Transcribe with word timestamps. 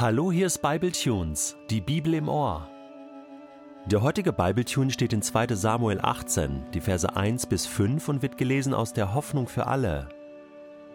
Hallo, 0.00 0.30
hier 0.30 0.46
ist 0.46 0.62
Bible 0.62 0.92
Tunes, 0.92 1.56
die 1.70 1.80
Bibel 1.80 2.14
im 2.14 2.28
Ohr. 2.28 2.68
Der 3.86 4.00
heutige 4.00 4.32
Bibletune 4.32 4.92
steht 4.92 5.12
in 5.12 5.22
2. 5.22 5.56
Samuel 5.56 5.98
18, 6.00 6.66
die 6.72 6.80
Verse 6.80 7.16
1 7.16 7.46
bis 7.46 7.66
5 7.66 8.08
und 8.08 8.22
wird 8.22 8.38
gelesen 8.38 8.74
aus 8.74 8.92
der 8.92 9.12
Hoffnung 9.12 9.48
für 9.48 9.66
alle. 9.66 10.08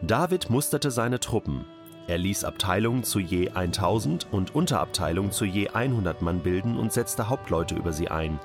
David 0.02 0.50
musterte 0.50 0.90
seine 0.90 1.20
Truppen. 1.20 1.66
Er 2.08 2.18
ließ 2.18 2.46
Abteilungen 2.46 3.04
zu 3.04 3.20
je 3.20 3.50
1000 3.50 4.28
und 4.32 4.56
Unterabteilungen 4.56 5.34
zu 5.34 5.44
je 5.44 5.68
100 5.68 6.22
Mann 6.22 6.40
bilden 6.40 6.78
und 6.78 6.94
setzte 6.94 7.28
Hauptleute 7.28 7.76
über 7.76 7.92
sie 7.92 8.08
ein. 8.08 8.40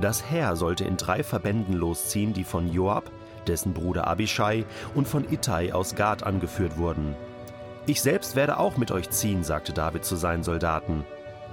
Das 0.00 0.30
Heer 0.30 0.54
sollte 0.54 0.84
in 0.84 0.98
drei 0.98 1.24
Verbänden 1.24 1.74
losziehen, 1.74 2.32
die 2.32 2.44
von 2.44 2.72
Joab, 2.72 3.10
dessen 3.48 3.72
Bruder 3.72 4.06
Abishai 4.06 4.66
und 4.94 5.08
von 5.08 5.24
Ittai 5.32 5.74
aus 5.74 5.96
Gad 5.96 6.22
angeführt 6.22 6.78
wurden. 6.78 7.16
Ich 7.86 8.00
selbst 8.00 8.34
werde 8.34 8.58
auch 8.58 8.76
mit 8.76 8.90
euch 8.90 9.10
ziehen, 9.10 9.44
sagte 9.44 9.72
David 9.72 10.04
zu 10.04 10.16
seinen 10.16 10.42
Soldaten. 10.42 11.04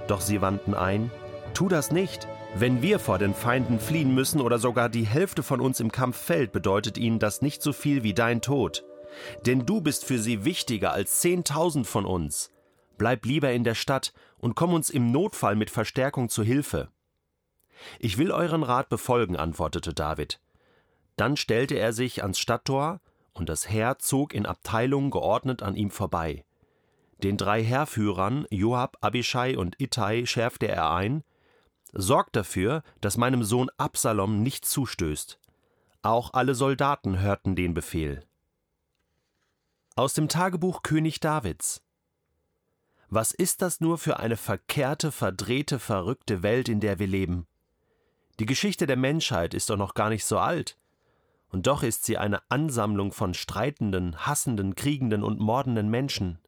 Doch 0.08 0.20
sie 0.20 0.40
wandten 0.40 0.74
ein, 0.74 1.10
Tu 1.54 1.68
das 1.68 1.92
nicht. 1.92 2.26
Wenn 2.56 2.82
wir 2.82 2.98
vor 2.98 3.18
den 3.18 3.32
Feinden 3.32 3.78
fliehen 3.78 4.12
müssen 4.12 4.40
oder 4.40 4.58
sogar 4.58 4.88
die 4.88 5.06
Hälfte 5.06 5.44
von 5.44 5.60
uns 5.60 5.78
im 5.78 5.92
Kampf 5.92 6.16
fällt, 6.16 6.50
bedeutet 6.50 6.98
ihnen 6.98 7.20
das 7.20 7.42
nicht 7.42 7.62
so 7.62 7.72
viel 7.72 8.02
wie 8.02 8.14
dein 8.14 8.40
Tod. 8.40 8.84
Denn 9.46 9.64
du 9.64 9.80
bist 9.80 10.04
für 10.04 10.18
sie 10.18 10.44
wichtiger 10.44 10.92
als 10.92 11.20
zehntausend 11.20 11.86
von 11.86 12.04
uns. 12.04 12.50
Bleib 12.98 13.24
lieber 13.24 13.52
in 13.52 13.62
der 13.62 13.76
Stadt 13.76 14.12
und 14.38 14.56
komm 14.56 14.74
uns 14.74 14.90
im 14.90 15.12
Notfall 15.12 15.54
mit 15.54 15.70
Verstärkung 15.70 16.28
zu 16.28 16.42
Hilfe. 16.42 16.88
Ich 18.00 18.18
will 18.18 18.32
euren 18.32 18.64
Rat 18.64 18.88
befolgen, 18.88 19.36
antwortete 19.36 19.94
David. 19.94 20.40
Dann 21.16 21.36
stellte 21.36 21.76
er 21.76 21.92
sich 21.92 22.22
ans 22.22 22.40
Stadttor, 22.40 23.00
und 23.34 23.48
das 23.48 23.68
Heer 23.68 23.98
zog 23.98 24.34
in 24.34 24.46
Abteilungen 24.46 25.10
geordnet 25.10 25.62
an 25.62 25.76
ihm 25.76 25.90
vorbei. 25.90 26.44
Den 27.22 27.36
drei 27.36 27.62
Heerführern, 27.62 28.46
Joab, 28.50 28.98
Abishai 29.00 29.56
und 29.56 29.80
Ittai, 29.80 30.26
schärfte 30.26 30.68
er 30.68 30.90
ein: 30.90 31.22
Sorgt 31.92 32.36
dafür, 32.36 32.82
dass 33.00 33.16
meinem 33.16 33.44
Sohn 33.44 33.70
Absalom 33.76 34.42
nicht 34.42 34.64
zustößt. 34.64 35.38
Auch 36.02 36.32
alle 36.34 36.54
Soldaten 36.54 37.20
hörten 37.20 37.56
den 37.56 37.72
Befehl. 37.72 38.24
Aus 39.96 40.12
dem 40.14 40.28
Tagebuch 40.28 40.82
König 40.82 41.20
Davids. 41.20 41.82
Was 43.08 43.32
ist 43.32 43.62
das 43.62 43.80
nur 43.80 43.96
für 43.96 44.18
eine 44.18 44.36
verkehrte, 44.36 45.12
verdrehte, 45.12 45.78
verrückte 45.78 46.42
Welt, 46.42 46.68
in 46.68 46.80
der 46.80 46.98
wir 46.98 47.06
leben? 47.06 47.46
Die 48.40 48.46
Geschichte 48.46 48.86
der 48.86 48.96
Menschheit 48.96 49.54
ist 49.54 49.70
doch 49.70 49.76
noch 49.76 49.94
gar 49.94 50.08
nicht 50.08 50.24
so 50.24 50.38
alt. 50.38 50.76
Und 51.54 51.68
doch 51.68 51.84
ist 51.84 52.04
sie 52.04 52.18
eine 52.18 52.42
Ansammlung 52.50 53.12
von 53.12 53.32
streitenden, 53.32 54.26
hassenden, 54.26 54.74
kriegenden 54.74 55.22
und 55.22 55.38
mordenden 55.38 55.88
Menschen. 55.88 56.40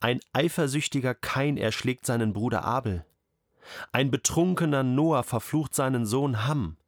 Ein 0.00 0.18
eifersüchtiger 0.32 1.14
Kain 1.14 1.56
erschlägt 1.56 2.04
seinen 2.04 2.32
Bruder 2.32 2.64
Abel. 2.64 3.06
Ein 3.92 4.10
betrunkener 4.10 4.82
Noah 4.82 5.22
verflucht 5.22 5.76
seinen 5.76 6.04
Sohn 6.04 6.48
Ham. 6.48 6.78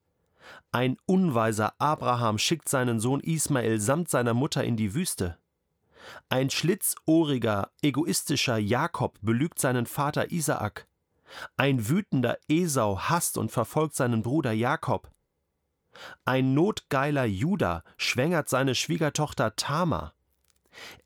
Ein 0.72 0.96
unweiser 1.06 1.80
Abraham 1.80 2.36
schickt 2.36 2.68
seinen 2.68 2.98
Sohn 2.98 3.20
Ismael 3.20 3.78
samt 3.78 4.08
seiner 4.08 4.34
Mutter 4.34 4.64
in 4.64 4.76
die 4.76 4.92
Wüste. 4.96 5.38
Ein 6.28 6.50
schlitzohriger, 6.50 7.70
egoistischer 7.80 8.58
Jakob 8.58 9.20
belügt 9.22 9.60
seinen 9.60 9.86
Vater 9.86 10.32
Isaak. 10.32 10.88
Ein 11.56 11.88
wütender 11.88 12.38
Esau 12.48 12.98
hasst 12.98 13.38
und 13.38 13.52
verfolgt 13.52 13.94
seinen 13.94 14.22
Bruder 14.22 14.50
Jakob. 14.50 15.14
Ein 16.24 16.54
notgeiler 16.54 17.24
Judah 17.24 17.84
schwängert 17.96 18.48
seine 18.48 18.74
Schwiegertochter 18.74 19.56
Tama. 19.56 20.12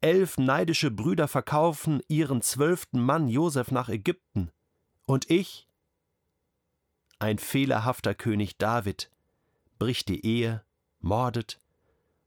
Elf 0.00 0.38
neidische 0.38 0.90
Brüder 0.90 1.28
verkaufen 1.28 2.02
ihren 2.08 2.42
zwölften 2.42 3.00
Mann 3.00 3.28
Josef 3.28 3.70
nach 3.70 3.88
Ägypten. 3.88 4.50
Und 5.06 5.30
ich? 5.30 5.68
Ein 7.18 7.38
fehlerhafter 7.38 8.14
König 8.14 8.58
David 8.58 9.10
bricht 9.78 10.08
die 10.08 10.24
Ehe, 10.24 10.64
mordet 11.00 11.58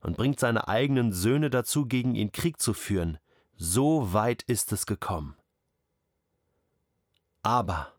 und 0.01 0.17
bringt 0.17 0.39
seine 0.39 0.67
eigenen 0.67 1.13
Söhne 1.13 1.49
dazu, 1.49 1.85
gegen 1.85 2.15
ihn 2.15 2.31
Krieg 2.31 2.59
zu 2.59 2.73
führen. 2.73 3.17
So 3.55 4.13
weit 4.13 4.43
ist 4.43 4.71
es 4.71 4.85
gekommen. 4.85 5.35
Aber 7.43 7.93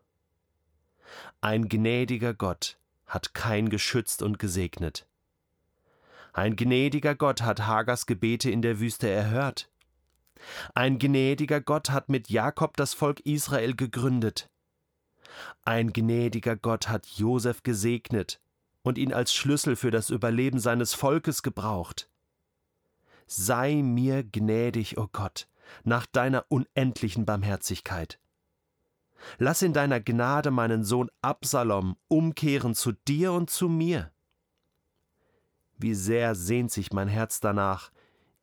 ein 1.41 1.67
gnädiger 1.67 2.33
Gott 2.33 2.77
hat 3.05 3.33
kein 3.33 3.69
geschützt 3.69 4.21
und 4.21 4.39
gesegnet. 4.39 5.07
Ein 6.33 6.55
gnädiger 6.55 7.15
Gott 7.15 7.43
hat 7.43 7.67
Hagers 7.67 8.05
Gebete 8.05 8.49
in 8.49 8.61
der 8.61 8.79
Wüste 8.79 9.07
erhört. 9.07 9.69
Ein 10.73 10.99
gnädiger 10.99 11.61
Gott 11.61 11.91
hat 11.91 12.09
mit 12.09 12.29
Jakob 12.29 12.75
das 12.75 12.93
Volk 12.93 13.19
Israel 13.21 13.75
gegründet. 13.75 14.49
Ein 15.63 15.93
gnädiger 15.93 16.55
Gott 16.55 16.89
hat 16.89 17.05
Josef 17.07 17.63
gesegnet 17.63 18.41
und 18.81 18.97
ihn 18.97 19.13
als 19.13 19.33
Schlüssel 19.33 19.75
für 19.75 19.91
das 19.91 20.09
Überleben 20.09 20.59
seines 20.59 20.93
Volkes 20.93 21.43
gebraucht. 21.43 22.09
Sei 23.27 23.81
mir 23.81 24.23
gnädig, 24.23 24.97
o 24.97 25.03
oh 25.03 25.09
Gott, 25.11 25.47
nach 25.83 26.05
deiner 26.05 26.45
unendlichen 26.49 27.25
Barmherzigkeit. 27.25 28.19
Lass 29.37 29.61
in 29.61 29.73
deiner 29.73 29.99
Gnade 29.99 30.51
meinen 30.51 30.83
Sohn 30.83 31.09
Absalom 31.21 31.97
umkehren 32.07 32.75
zu 32.75 32.91
dir 32.91 33.33
und 33.33 33.49
zu 33.49 33.69
mir. 33.69 34.11
Wie 35.77 35.93
sehr 35.93 36.35
sehnt 36.35 36.71
sich 36.71 36.93
mein 36.93 37.07
Herz 37.07 37.39
danach, 37.39 37.91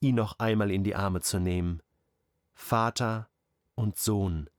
ihn 0.00 0.16
noch 0.16 0.38
einmal 0.38 0.70
in 0.70 0.84
die 0.84 0.94
Arme 0.94 1.20
zu 1.20 1.38
nehmen. 1.38 1.82
Vater 2.54 3.28
und 3.74 3.96
Sohn, 3.96 4.50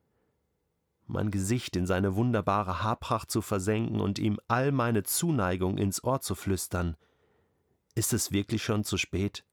mein 1.12 1.30
Gesicht 1.30 1.76
in 1.76 1.86
seine 1.86 2.16
wunderbare 2.16 2.84
Haarpracht 2.84 3.30
zu 3.30 3.42
versenken 3.42 4.00
und 4.00 4.18
ihm 4.18 4.40
all 4.48 4.72
meine 4.72 5.04
Zuneigung 5.04 5.78
ins 5.78 6.04
Ohr 6.04 6.22
zu 6.22 6.36
flüstern. 6.36 6.96
Ist 7.96 8.14
es 8.14 8.32
wirklich 8.32 8.64
schon 8.64 8.84
zu 8.84 8.98
spät? 8.98 9.46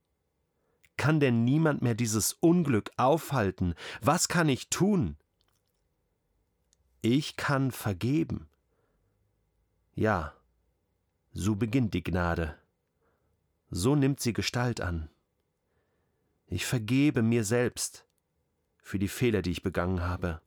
Kann 0.97 1.21
denn 1.21 1.45
niemand 1.45 1.83
mehr 1.83 1.95
dieses 1.95 2.35
Unglück 2.35 2.91
aufhalten? 2.97 3.75
Was 4.01 4.29
kann 4.29 4.49
ich 4.49 4.69
tun? 4.69 5.17
Ich 7.01 7.37
kann 7.37 7.71
vergeben. 7.71 8.49
Ja, 9.95 10.35
so 11.33 11.55
beginnt 11.55 11.95
die 11.95 12.03
Gnade. 12.03 12.59
So 13.71 13.95
nimmt 13.95 14.19
sie 14.19 14.33
Gestalt 14.33 14.81
an. 14.81 15.09
Ich 16.47 16.67
vergebe 16.67 17.23
mir 17.23 17.45
selbst 17.45 18.05
für 18.83 18.99
die 18.99 19.09
Fehler, 19.09 19.43
die 19.43 19.51
ich 19.51 19.63
begangen 19.63 20.03
habe. 20.03 20.41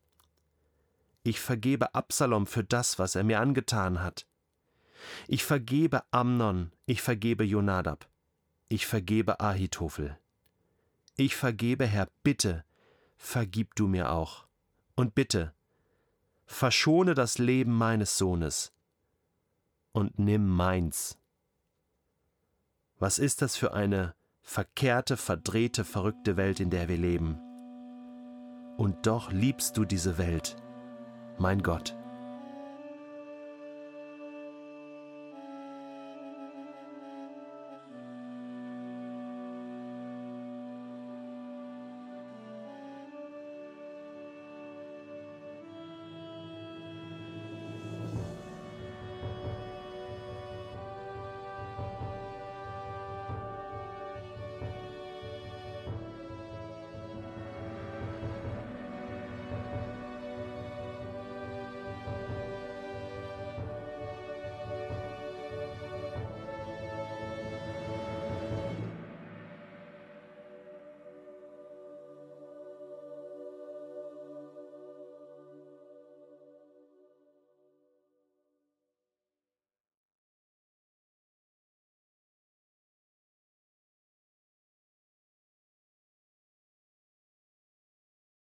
Ich 1.24 1.40
vergebe 1.40 1.94
Absalom 1.94 2.48
für 2.48 2.64
das, 2.64 2.98
was 2.98 3.16
er 3.16 3.24
mir 3.24 3.40
angetan 3.40 4.02
hat. 4.02 4.26
Ich 5.28 5.46
vergebe 5.46 6.04
Amnon, 6.12 6.72
ich 6.86 7.02
vergebe 7.02 7.44
Jonadab, 7.44 8.10
ich 8.68 8.88
vergebe 8.88 9.40
Ahitophel. 9.40 10.18
Ich 11.16 11.36
vergebe, 11.36 11.86
Herr, 11.86 12.10
bitte, 12.24 12.66
vergib 13.18 13.76
du 13.76 13.88
mir 13.88 14.12
auch. 14.12 14.48
Und 14.96 15.14
bitte, 15.14 15.54
verschone 16.52 17.14
das 17.14 17.38
Leben 17.38 17.72
meines 17.72 18.18
Sohnes 18.18 18.74
und 19.92 20.20
nimm 20.20 20.48
meins. 20.48 21.18
Was 23.00 23.20
ist 23.20 23.42
das 23.42 23.56
für 23.56 23.74
eine 23.74 24.14
verkehrte, 24.42 25.18
verdrehte, 25.18 25.84
verrückte 25.86 26.38
Welt, 26.38 26.60
in 26.60 26.70
der 26.70 26.88
wir 26.88 26.98
leben? 26.98 27.40
Und 28.78 29.08
doch 29.08 29.32
liebst 29.32 29.78
du 29.78 29.86
diese 29.86 30.18
Welt, 30.18 30.56
mein 31.38 31.64
Gott. 31.64 31.96